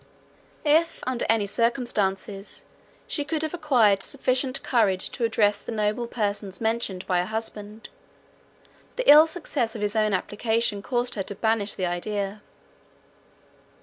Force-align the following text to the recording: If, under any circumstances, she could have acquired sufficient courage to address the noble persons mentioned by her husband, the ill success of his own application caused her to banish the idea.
If, 0.65 1.03
under 1.05 1.27
any 1.29 1.45
circumstances, 1.45 2.65
she 3.05 3.23
could 3.23 3.43
have 3.43 3.53
acquired 3.53 4.01
sufficient 4.01 4.63
courage 4.63 5.11
to 5.11 5.25
address 5.25 5.61
the 5.61 5.71
noble 5.71 6.07
persons 6.07 6.59
mentioned 6.59 7.05
by 7.05 7.19
her 7.19 7.27
husband, 7.27 7.87
the 8.95 9.07
ill 9.07 9.27
success 9.27 9.75
of 9.75 9.81
his 9.83 9.95
own 9.95 10.11
application 10.15 10.81
caused 10.81 11.13
her 11.13 11.21
to 11.29 11.35
banish 11.35 11.75
the 11.75 11.85
idea. 11.85 12.41